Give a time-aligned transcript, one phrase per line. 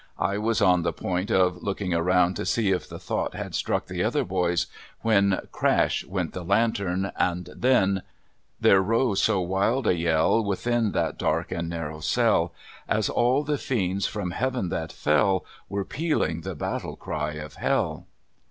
[0.17, 3.85] I was on the point of looking around to see if the thought had struck
[3.85, 4.65] the other boys
[5.01, 8.01] when crash went the lantern, and then
[8.59, 12.51] "There rose so wild a yell, Within that dark and narrow cell,
[12.87, 18.07] As all the fiends from Heaven that fell, Were pealing the battle cry of hell."